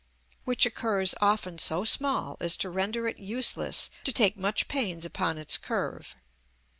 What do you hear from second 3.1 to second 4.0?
useless